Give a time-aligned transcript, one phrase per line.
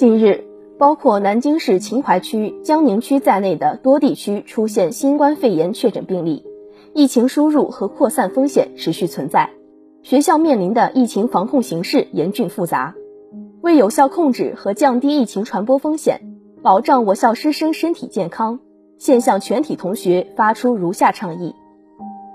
[0.00, 0.46] 近日，
[0.78, 6.42] 包括南京市秦淮区、江宁区在内的多地区出现新冠肺炎确诊病例，
[6.94, 9.50] 疫情输入和扩散风险持续存在。
[10.00, 12.94] 学校面临的疫情防控形势严峻复杂，
[13.60, 16.22] 为有效控制和降低疫情传播风险，
[16.62, 18.60] 保障我校师生身体健康，
[18.96, 21.54] 现向全体同学发出如下倡议：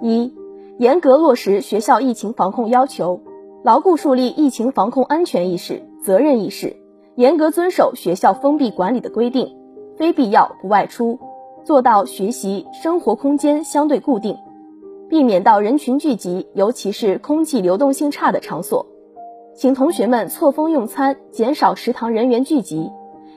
[0.03, 0.31] 一、
[0.77, 3.21] 严格落实学校疫情防控要求，
[3.63, 6.75] 牢固树立疫情防控安全意识、责任意识，
[7.15, 9.55] 严格遵守学校封闭管理的规定，
[9.95, 11.17] 非必要不外出，
[11.63, 14.37] 做到学习生活空间相对固定。
[15.07, 18.85] 避免到人群聚集，尤其是空气流动性差的场所，
[19.55, 22.91] 请同学们错峰用餐，减少食堂人员聚集。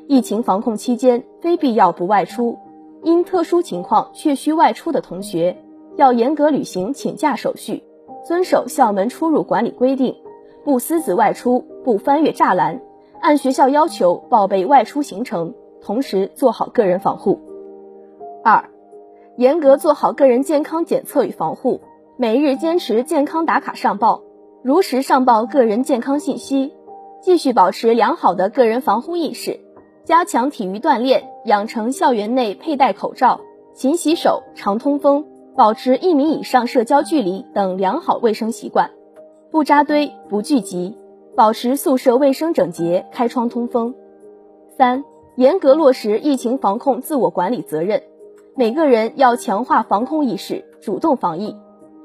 [0.08, 2.58] 疫情防控期间，非必要不外出。
[3.04, 5.56] 因特殊情况确需外出的同学，
[5.96, 7.84] 要严格履行请假手续，
[8.26, 10.16] 遵守校门出入管理规定，
[10.64, 12.80] 不私自外出，不翻越栅栏，
[13.20, 17.40] 按学校要求报备外出行程，同时做好个人防护。
[18.44, 18.70] 二。
[19.36, 21.80] 严格做好个人健康检测与防护，
[22.16, 24.22] 每日坚持健康打卡上报，
[24.64, 26.74] 如实上报个人健康信息，
[27.22, 29.60] 继续保持良好的个人防护意识，
[30.04, 33.40] 加强体育锻炼，养成校园内佩戴口罩、
[33.74, 35.24] 勤洗手、常通风、
[35.56, 38.90] 保持一米以上社交距离等良好卫生习惯，
[39.52, 40.98] 不扎堆、不聚集，
[41.38, 43.94] 保持宿舍卫生整洁、开窗通风。
[44.76, 45.04] 三、
[45.36, 48.02] 严格落实疫情防控自我管理责任。
[48.56, 51.54] 每个人要强化防控意识，主动防疫，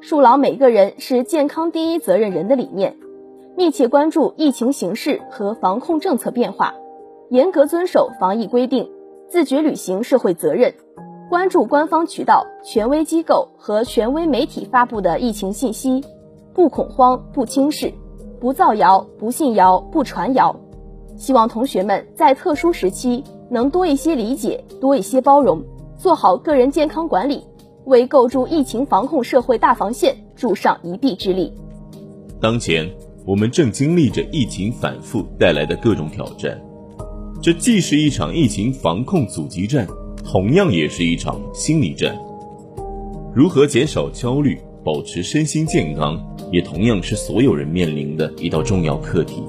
[0.01, 2.95] 树牢每个人是健康第一责任人的理念，
[3.57, 6.75] 密切关注疫情形势和防控政策变化，
[7.31, 8.91] 严格遵守防疫规定，
[9.29, 10.75] 自觉履行社会责任，
[11.31, 16.03] 关注官方渠道、权威机构和权威媒体发布的疫情信息，
[16.53, 17.91] 不恐慌、不轻视，
[18.43, 20.53] 不造谣、不信谣、不传谣。
[21.15, 25.63] 希望同学们在特殊时期能多一些理解，多一些包容。
[25.95, 27.41] 做好个人健康管理，
[27.85, 31.53] 为构筑疫情防控社会大防线助上一臂之力。
[32.41, 32.85] 当前，
[33.25, 36.61] 我们正经历着疫情反复带来的各种挑战，
[37.41, 39.87] 这既是一场疫情防控阻击战，
[40.21, 42.13] 同样也是一场心理战。
[43.33, 46.19] 如何减少焦虑，保持身心健康，
[46.51, 49.41] 也同样是所有人面临的一道重要课题。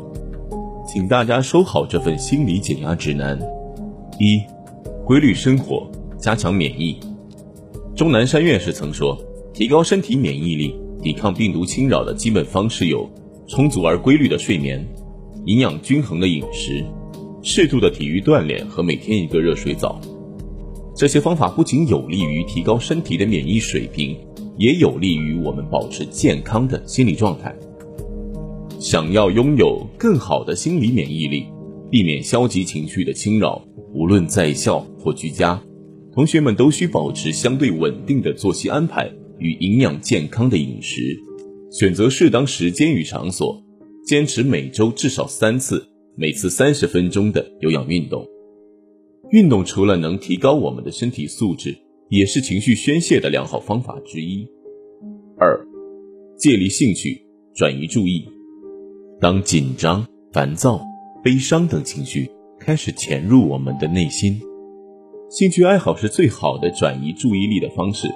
[0.86, 3.38] 请大家收好这份心理减压指南：
[4.18, 4.40] 一、
[5.04, 5.90] 规律生活。
[6.16, 6.98] 加强免疫。
[7.94, 13.06] 钟南山院士曾说，提高身体免疫力、抵抗病毒侵扰的基本方式有
[13.46, 14.82] 充足而规律的睡眠、
[15.44, 16.82] 营养均衡的饮食、
[17.42, 20.00] 适度的体育锻炼和每天一个热水澡。
[20.96, 24.16] 这些方法不仅有利于提高身体的免疫水平，
[24.56, 27.54] 也有利于我们保持健康的心理状态。
[28.78, 31.46] 想要拥有更好的心理免疫力，
[31.90, 33.64] 避免消极情绪的侵扰，
[33.94, 35.60] 无论在校或居家。
[36.12, 41.18] 同学们都需保持相对稳定的作息安排与营养健康的饮食，
[41.72, 43.60] 选择适当时间与场所，
[44.06, 45.84] 坚持每周至少三次，
[46.16, 48.24] 每次三十分钟的有氧运动。
[49.30, 51.76] 运动除了能提高我们的身体素质，
[52.14, 54.48] 也是情绪宣泄的良好方法之一。
[55.36, 55.66] 二，
[56.38, 57.20] 建立兴趣，
[57.56, 58.24] 转移注意。
[59.20, 60.80] 当紧张、烦躁、
[61.24, 64.40] 悲伤等情绪开始潜入我们的内心。
[65.28, 68.06] 兴趣爱好是最好的转移注意力的方式。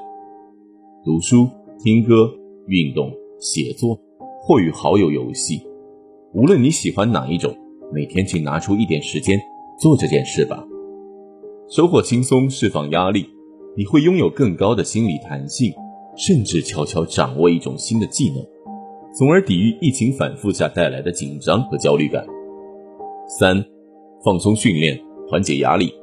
[1.05, 1.49] 读书、
[1.83, 2.33] 听歌、
[2.69, 3.11] 运动、
[3.41, 4.01] 写作，
[4.41, 5.61] 或与好友游戏，
[6.33, 7.53] 无论你喜欢哪一种，
[7.93, 9.41] 每天请拿出一点时间
[9.81, 10.65] 做这件事吧。
[11.69, 13.27] 收获轻松，释放压力，
[13.79, 15.73] 你会拥有更高的心理弹性，
[16.17, 18.45] 甚至悄悄掌握一种新的技能，
[19.17, 22.27] 从而抵御疫情反复下带来的紧张和焦虑感。
[23.39, 23.65] 三、
[24.25, 25.01] 放松训练，
[25.31, 25.95] 缓解压力。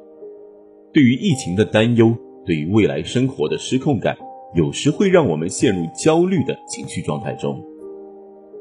[0.94, 2.16] 对于疫情的担忧，
[2.46, 4.16] 对于未来生活的失控感，
[4.56, 7.62] 有时会让我们陷入焦虑的情绪状态中。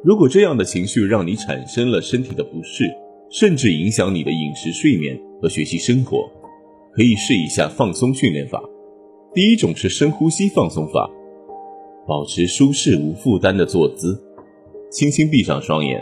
[0.02, 2.92] 如果这样的情绪让你产生了身体的不适，
[3.30, 6.28] 甚至影响你的饮食、睡眠和学习生活，
[6.90, 8.60] 可以试一下放松训练法。
[9.34, 11.10] 第一种是深呼吸放松法，
[12.06, 14.16] 保持舒适无负担的坐姿，
[14.92, 16.00] 轻轻闭上双眼，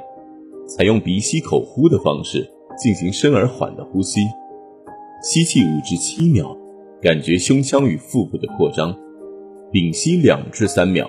[0.69, 2.46] 采用鼻吸口呼的方式
[2.76, 4.20] 进行深而缓的呼吸。
[5.23, 6.55] 吸气五至七秒，
[7.00, 8.93] 感觉胸腔与腹部的扩张；
[9.70, 11.08] 屏息两至三秒，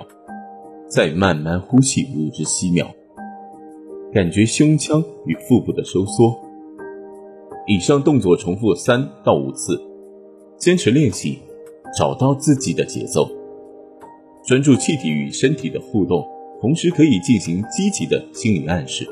[0.87, 2.89] 再慢慢呼气五至七秒，
[4.13, 6.33] 感觉胸腔与腹部的收缩。
[7.67, 9.77] 以上动作重复三到五次，
[10.57, 11.39] 坚持练习，
[11.95, 13.29] 找到自己的节奏，
[14.45, 16.25] 专注气体与身体的互动，
[16.59, 19.07] 同时可以进行积极的心理暗示，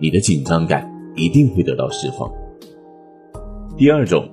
[0.00, 2.28] 你的紧张感一定会得到释放。
[3.76, 4.28] 第二种，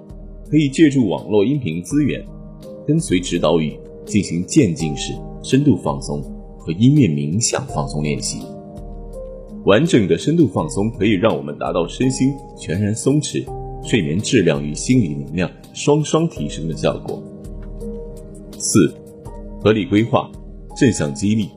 [0.50, 2.26] 可以借助网络音频资源，
[2.88, 5.14] 跟随指导语进行渐进式
[5.44, 6.22] 深度放松
[6.58, 8.42] 和音乐冥想放松练习。
[9.66, 13.46] 完整的深度放松可以让我们达到身心全然松弛、
[13.84, 17.22] 睡眠质量与心理能量双双提升的效果。
[18.58, 18.94] 四、
[19.62, 20.30] 合理规划，
[20.76, 21.50] 正向激励，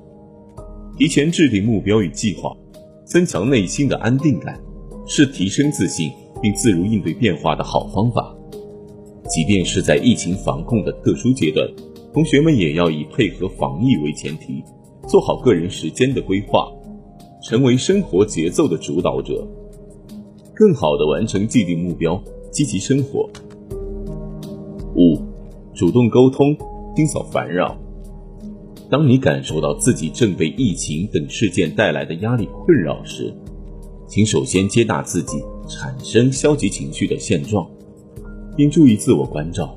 [0.99, 2.57] 提前制定目标与计划，
[3.05, 4.61] 增强内心的安定感，
[5.07, 6.11] 是提升自信
[6.43, 8.35] 并自如应对变化的好方法。
[9.29, 11.69] 即便是在疫情防控的特殊阶段，
[12.13, 14.63] 同学们也要以配合防疫为前提，
[15.09, 16.71] 做好个人时间的规划。
[17.43, 19.47] 成为生活节奏的主导者，
[20.53, 22.21] 更好的完成既定目标，
[22.51, 23.31] 积极生活。
[24.97, 25.17] 五，
[25.73, 26.57] 主动沟通，
[26.97, 27.79] 清扫烦扰。
[28.91, 33.35] 当你感受到自己正被疫情等事件带来的压力困扰时，
[34.09, 37.69] 请首先接纳自己产生消极情绪的现状，
[38.57, 39.77] 并注意自我关照，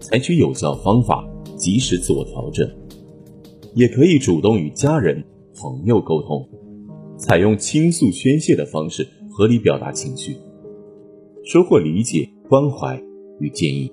[0.00, 2.66] 采取有效方法，及时自我调整。
[3.74, 5.22] 也可以主动与家人、
[5.54, 6.48] 朋友沟通。
[7.18, 10.36] 采用倾诉宣泄的方式，合理表达情绪，
[11.44, 13.00] 收获理解、关怀
[13.40, 13.92] 与建议。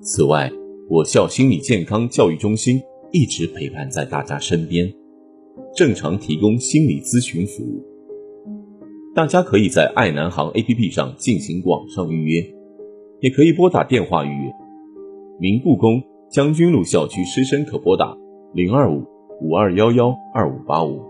[0.00, 0.50] 此外，
[0.86, 2.78] 我校心理健康教育中心
[3.10, 4.92] 一直陪伴在大家身边，
[5.74, 7.82] 正常提供心理咨询服务。
[9.14, 12.44] 大家可以在爱南航 APP 上进行网上预约，
[13.20, 14.52] 也可以拨打电话预约。
[15.40, 18.14] 明故宫将军路校区师生可拨打
[18.52, 19.02] 零二五
[19.40, 21.00] 五二幺幺二五八五。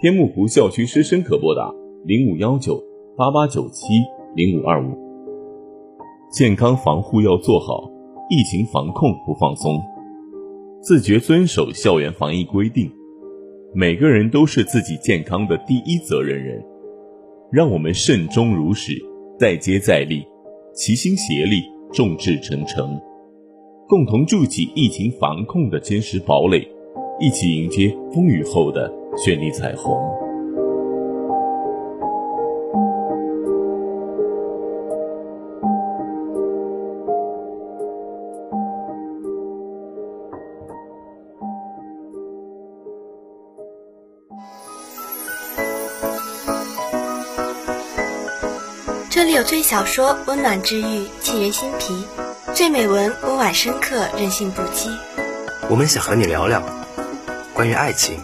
[0.00, 1.74] 天目湖校区师生可拨打
[2.04, 2.80] 零五幺九
[3.16, 3.94] 八八九七
[4.36, 4.94] 零五二五。
[6.30, 7.90] 健康防护要做好，
[8.28, 9.80] 疫情防控不放松，
[10.80, 12.90] 自觉遵守校园防疫规定。
[13.74, 16.64] 每个人都是自己健康的第一责任人，
[17.52, 18.92] 让我们慎终如始，
[19.38, 20.24] 再接再厉，
[20.74, 21.62] 齐心协力，
[21.92, 23.00] 众志成城，
[23.88, 26.66] 共同筑起疫情防控的坚实堡垒，
[27.20, 28.92] 一起迎接风雨后的。
[29.16, 30.25] 绚丽彩虹。
[49.36, 51.92] 有最小说，温暖治愈，沁人心脾；
[52.54, 54.88] 最美文，温婉深刻，任性不羁。
[55.68, 56.62] 我们想和你聊聊
[57.52, 58.18] 关于爱情。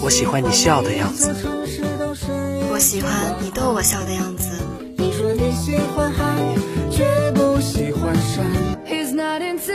[0.00, 1.34] 我喜欢你笑的样子，
[2.72, 3.12] 我喜欢
[3.42, 4.48] 你逗我笑的样子。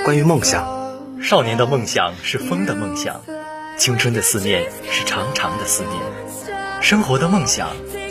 [0.03, 3.21] 关于梦想，少年的梦想是风的梦想，
[3.77, 6.01] 青春的思念是长长的思念，
[6.81, 7.67] 生活的梦想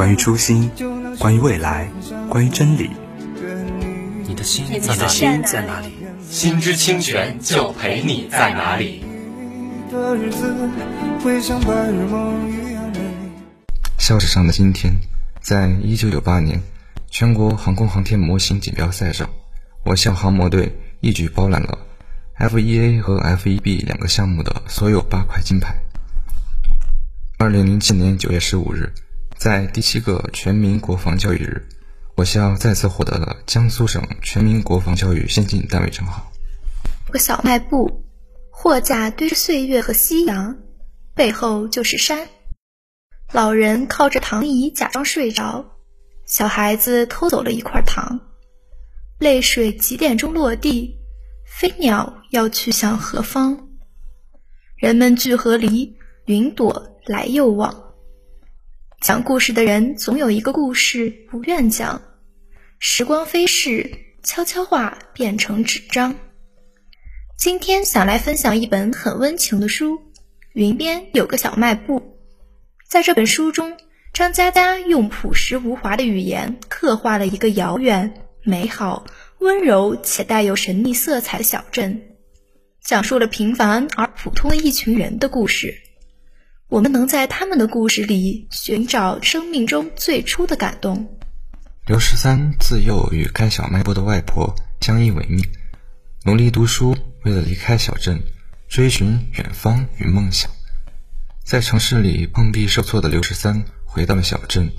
[0.00, 0.70] 关于初心，
[1.18, 1.86] 关于未来，
[2.30, 2.88] 关于真理。
[4.26, 4.64] 你的心
[5.44, 5.92] 在哪里？
[6.26, 9.04] 心之清泉就陪你在哪里。
[13.98, 14.96] 校史上的今天，
[15.42, 16.62] 在一九九八年
[17.10, 19.28] 全国航空航天模型锦标赛上，
[19.84, 21.78] 我校航模队一举包揽了
[22.38, 25.74] F1A 和 F1B 两个项目的所有八块金牌。
[27.36, 28.94] 二零零七年九月十五日，
[29.40, 31.66] 在第七个全民国防教育日。
[32.14, 36.30] 我校再次获得了江苏省全民国防教育先进单位称号。
[37.10, 38.04] 个小卖部，
[38.50, 40.58] 货架堆着岁月和夕阳，
[41.14, 42.28] 背后就是山。
[43.32, 45.64] 老人靠着躺椅假装睡着，
[46.26, 48.20] 小孩子偷走了一块糖。
[49.18, 50.98] 泪水几点钟落地？
[51.46, 53.68] 飞鸟要去向何方？
[54.76, 57.89] 人们聚合离，云朵来又往。
[59.00, 62.02] 讲故事的人总有一个故事不愿讲。
[62.78, 63.90] 时光飞逝，
[64.22, 66.14] 悄悄话变成纸张。
[67.38, 69.94] 今天想来分享一本很温情的书，
[70.52, 71.98] 《云边有个小卖部》。
[72.90, 73.74] 在这本书中，
[74.12, 79.06] 张嘉佳用朴实无华的语言刻画了一个遥远、美好、
[79.38, 82.02] 温柔且带有神秘色彩的小镇，
[82.82, 85.74] 讲述了平凡而普通的一群人的故事。
[86.70, 91.18] 我们能在他们的故事里寻找生命中最初的感动。
[91.84, 95.44] 刘十三自幼与开小卖部的外婆相依为命，
[96.24, 98.22] 努力读书，为了离开小镇，
[98.68, 100.48] 追寻远方与梦想。
[101.42, 104.70] 在城市里碰壁受挫的刘十三回到了小镇，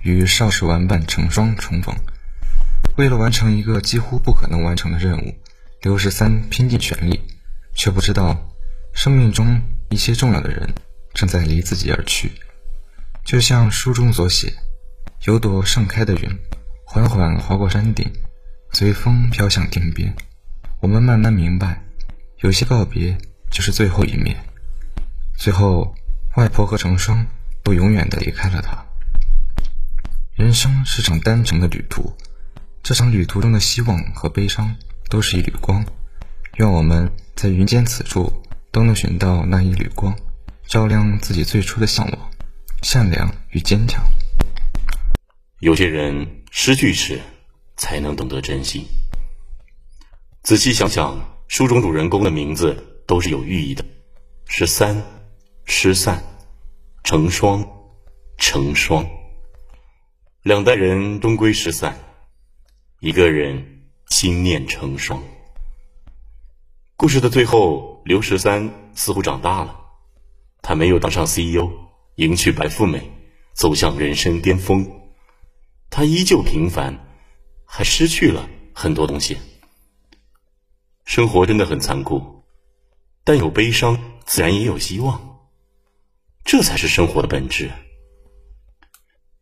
[0.00, 1.94] 与少时玩伴成双重逢。
[2.96, 5.34] 为了完成一个几乎不可能完成的任务，
[5.82, 7.20] 刘十三拼尽全力，
[7.74, 8.50] 却不知道
[8.94, 10.72] 生命中一些重要的人
[11.18, 12.30] 正在离自己而去。
[13.24, 14.54] 就像书中所写。
[15.26, 16.38] 有朵盛开的云，
[16.84, 18.08] 缓缓划过山顶，
[18.72, 20.14] 随风飘向天边。
[20.78, 21.82] 我们慢慢明白，
[22.36, 23.18] 有些告别
[23.50, 24.36] 就是最后一面。
[25.36, 25.92] 最后，
[26.36, 27.26] 外婆和成双
[27.64, 28.78] 都永远的离开了他。
[30.36, 32.16] 人生是场单程的旅途，
[32.84, 34.76] 这场旅途中的希望和悲伤
[35.10, 35.84] 都是一缕光。
[36.58, 38.32] 愿我们在云间此处
[38.70, 40.16] 都能寻到那一缕光，
[40.68, 42.30] 照亮自己最初的向往，
[42.82, 44.04] 善良与坚强。
[45.60, 47.18] 有些人失去时，
[47.78, 48.86] 才能懂得珍惜。
[50.42, 53.82] 仔细想想，书中主人公的名字都是有寓意的：
[54.44, 55.02] 十三、
[55.64, 56.22] 失散、
[57.02, 57.66] 成双、
[58.36, 59.06] 成双。
[60.42, 61.98] 两代人终归失散，
[63.00, 65.18] 一个人心念成双。
[66.94, 69.77] 故事的最后，刘十三似乎长大了，
[70.68, 71.66] 他没有当上 CEO，
[72.16, 73.00] 迎娶白富美，
[73.54, 74.86] 走向人生巅峰。
[75.88, 76.94] 他依旧平凡，
[77.64, 79.38] 还失去了很多东西。
[81.06, 82.44] 生活真的很残酷，
[83.24, 85.38] 但有悲伤，自然也有希望。
[86.44, 87.70] 这才是生活的本质。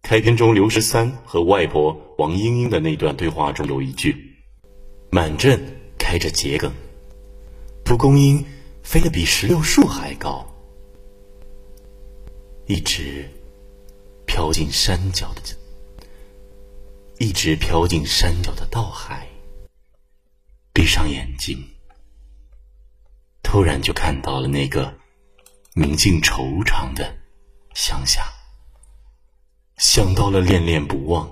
[0.02, 4.36] 开篇中，刘十三和外婆王莺莺的那段对话中有一句
[5.10, 5.60] ：“满镇
[5.98, 6.72] 开着桔梗，
[7.84, 8.44] 蒲公英
[8.84, 10.46] 飞得比石榴树还高，
[12.66, 13.28] 一直
[14.26, 15.42] 飘进山脚的。”
[17.18, 19.26] 一直飘进山脚的稻海，
[20.74, 21.56] 闭上眼睛，
[23.42, 24.92] 突然就看到了那个
[25.72, 27.16] 明净惆怅的
[27.72, 28.30] 乡下，
[29.78, 31.26] 想到了恋恋不忘，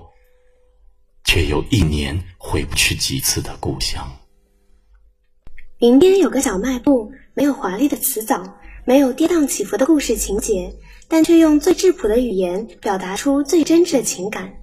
[1.23, 4.11] 却有一年回不去几次的故乡。
[5.77, 10.75] 林边有个小卖部，没有华丽的辞藻，没有跌宕起伏的故事情节，
[11.07, 14.53] 但却用最质朴的语言表达出最真挚的情感。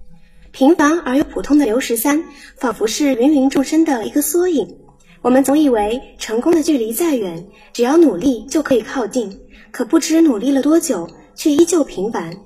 [0.50, 2.25] 平凡而又普通的刘十三，
[2.56, 4.76] 仿佛是芸芸众生的一个缩影。
[5.22, 12.37] 我们总以为成功的距离再远，只要努力就可以靠近，可不知努力了多久，却依旧平凡。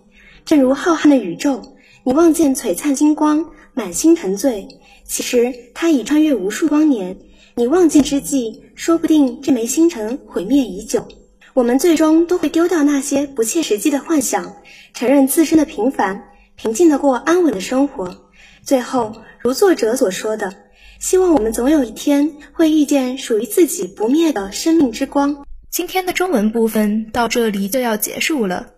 [0.45, 1.63] 正如浩瀚的宇宙，
[2.05, 4.69] 你望见璀璨金光，满心沉醉，
[5.05, 7.19] 其实它已穿越无数光年。
[7.57, 11.09] 你望见之际，说不定这枚星辰毁灭已久。
[11.57, 14.57] 我们最终都会丢掉那些不切实际的幻想，
[14.93, 16.29] 承认自身的平凡。
[16.55, 18.29] 平静的过安稳的生活，
[18.63, 20.55] 最后如作者所说的，
[21.01, 25.47] 希望我们总有一天会遇见属于自己不灭的生命之光。
[25.71, 28.75] 今天的中文部分到这里就要结束了，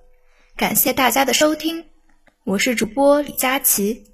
[0.57, 1.85] 感谢大家的收听，
[2.45, 4.05] 我是主播李佳琦，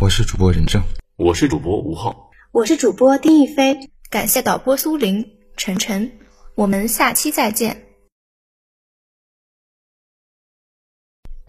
[0.00, 0.82] 我是主播任正，
[1.14, 3.78] 我是主播吴昊，我是主播丁亦菲，
[4.10, 5.24] 感谢导播苏林、
[5.56, 6.10] 晨晨，
[6.55, 7.85] 我们下期再见。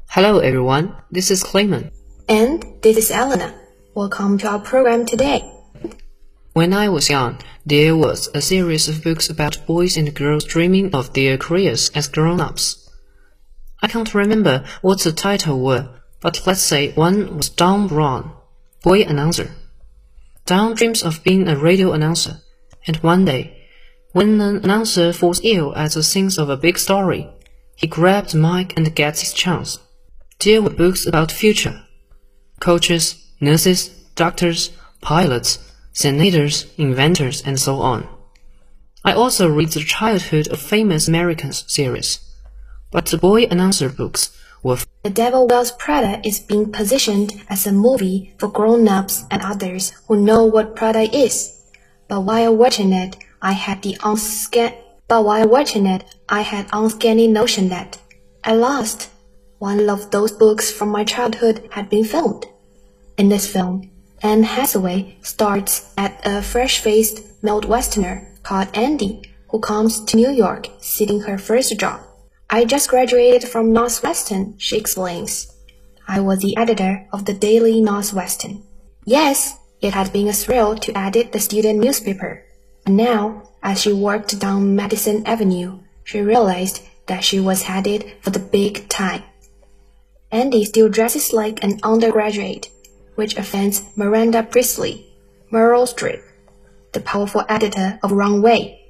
[0.07, 1.91] Hello everyone, this is Clayman.
[2.27, 3.55] And this is Elena.
[3.95, 5.43] Welcome to our program today.
[6.53, 10.95] When I was young, there was a series of books about boys and girls dreaming
[10.95, 12.91] of their careers as grown-ups.
[13.83, 15.89] I can't remember what the title were,
[16.21, 18.33] but let's say one was Don Brown,
[18.83, 19.51] boy announcer.
[20.45, 22.41] Don dreams of being a radio announcer,
[22.87, 23.64] and one day,
[24.16, 27.30] when an announcer falls ill at the scenes of a big story,
[27.76, 29.78] he grabs the mic and gets his chance
[30.40, 31.82] deal with books about future.
[32.62, 33.04] Coaches,
[33.42, 35.60] nurses, doctors, pilots,
[35.92, 38.08] senators, inventors, and so on.
[39.04, 42.20] I also read the Childhood of Famous Americans series.
[42.92, 44.32] But the boy announcer books
[44.64, 49.92] were The Devil Wears Prada is being positioned as a movie for grown-ups and others
[50.08, 51.52] who know what Prada is.
[52.08, 54.74] But while watching it, I had the unscan
[55.08, 58.00] but while watching it, I had uncanny notion that
[58.44, 59.10] I lost
[59.60, 62.46] one of those books from my childhood had been filmed.
[63.18, 63.92] In this film,
[64.24, 71.22] Anne Hathaway starts at a fresh-faced Midwesterner called Andy, who comes to New York seeking
[71.22, 72.02] her first job.
[72.50, 75.54] I just graduated from Northwestern, she explains.
[76.08, 78.64] I was the editor of the Daily Northwestern.
[79.06, 82.44] Yes, it had been a thrill to edit the student newspaper.
[82.86, 88.30] And now, as she walked down Madison Avenue, she realized that she was headed for
[88.30, 89.24] the big time.
[90.32, 92.70] Andy still dresses like an undergraduate.
[93.16, 95.08] which offends Miranda Priestley,
[95.52, 96.22] Meryl Streep,
[96.92, 98.86] the powerful editor of Runway,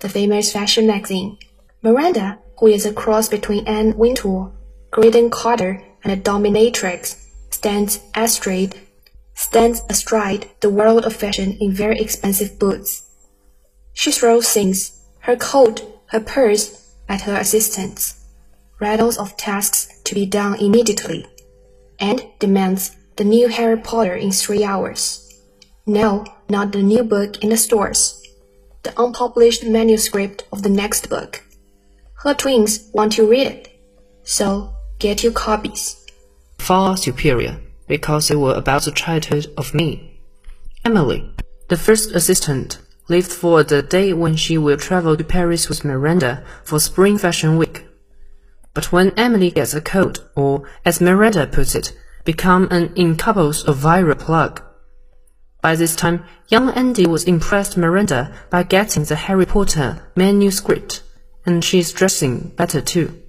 [0.00, 1.38] the famous fashion magazine.
[1.82, 4.52] Miranda, who is a cross between Anne Wintour,
[4.90, 7.16] Graydon Carter, and a dominatrix,
[7.50, 8.74] stands astride,
[9.34, 13.01] stands astride the world of fashion in very expensive boots.
[13.92, 18.24] She throws things, her coat, her purse, at her assistants,
[18.80, 21.26] rattles of tasks to be done immediately,
[21.98, 25.40] and demands the new Harry Potter in three hours.
[25.86, 28.22] No, not the new book in the stores.
[28.82, 31.44] The unpublished manuscript of the next book.
[32.14, 33.80] Her twins want to read it,
[34.24, 36.04] so get your copies.
[36.58, 40.20] Far superior, because they were about the childhood of me.
[40.84, 41.30] Emily,
[41.68, 42.78] the first assistant,
[43.08, 47.56] lived for the day when she will travel to Paris with Miranda for Spring Fashion
[47.56, 47.86] Week.
[48.74, 51.92] But when Emily gets a cold, or as Miranda puts it,
[52.24, 54.62] become an incubus of viral plug.
[55.60, 61.02] By this time, young Andy was impressed Miranda by getting the Harry Potter manuscript
[61.44, 63.21] and she's dressing better too.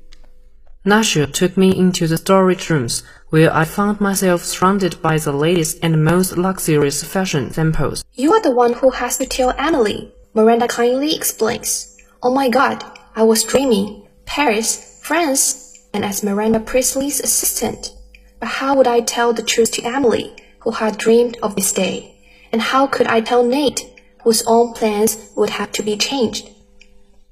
[0.86, 5.80] Nasha took me into the storage rooms, where I found myself surrounded by the latest
[5.82, 8.04] and most luxurious fashion samples.
[8.14, 11.96] You are the one who has to tell Emily, Miranda kindly explains.
[12.22, 12.84] Oh my god,
[13.16, 14.08] I was dreaming.
[14.26, 17.94] Paris, France, and as Miranda Priestley's assistant.
[18.42, 22.18] But how would I tell the truth to Emily, who had dreamed of this day?
[22.52, 23.90] And how could I tell Nate,
[24.24, 26.50] whose own plans would have to be changed?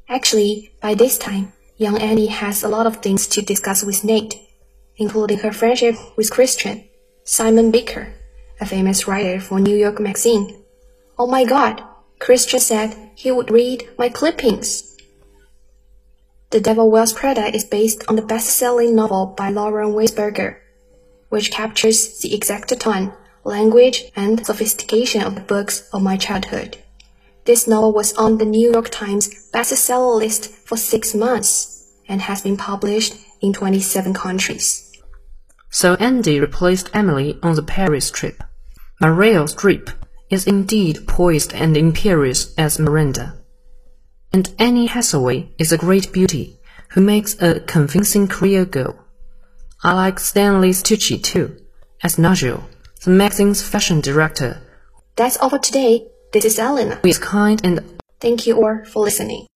[0.08, 4.36] Actually, by this time, young Annie has a lot of things to discuss with Nate,
[4.98, 6.84] including her friendship with Christian,
[7.24, 8.14] Simon Baker,
[8.60, 10.64] a famous writer for New York Magazine.
[11.18, 11.82] Oh my god,
[12.20, 14.96] Christian said he would read my clippings.
[16.52, 20.58] The Devil Wears Prada is based on the best-selling novel by Lauren Weisberger,
[21.30, 23.12] which captures the exact tone,
[23.44, 26.78] language, and sophistication of the books of my childhood.
[27.46, 31.71] This novel was on the New York Times bestseller list for six months
[32.12, 34.92] and has been published in 27 countries.
[35.70, 38.44] So Andy replaced Emily on the Paris trip.
[39.02, 39.94] Meryl Streep
[40.30, 43.42] is indeed poised and imperious as Miranda.
[44.34, 49.00] And Annie Hathaway is a great beauty who makes a convincing career go.
[49.82, 51.58] I like Stanley Tucci too,
[52.04, 52.64] as Nigel,
[53.04, 54.62] the magazine's fashion director.
[55.16, 56.08] That's all for today.
[56.34, 57.00] This is Elena.
[57.02, 57.80] Who is kind and
[58.20, 59.48] Thank you all for listening.